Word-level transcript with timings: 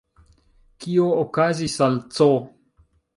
Kio 0.85 1.09
okazis 1.23 1.75
al 1.89 1.99
C!? 2.21 2.31